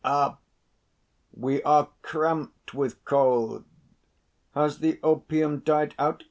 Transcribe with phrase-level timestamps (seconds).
[0.03, 0.41] "Up!
[1.31, 3.65] We are cramped with cold!
[4.55, 6.19] Has the opium died out.